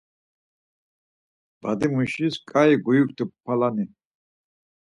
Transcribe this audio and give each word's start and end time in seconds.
Badimuşis 1.61 2.35
ǩai 2.49 2.73
gyuktu 2.83 3.25
palani 3.43 3.85